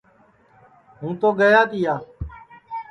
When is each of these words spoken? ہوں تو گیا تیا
ہوں 0.99 1.13
تو 1.21 1.29
گیا 1.39 1.61
تیا 1.69 1.95